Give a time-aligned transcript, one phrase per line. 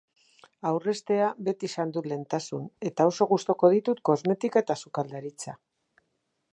[0.69, 5.61] Aurreztea beti izan dut lehentasun eta oso gustuko ditut kosmetika eta sukaldaritza.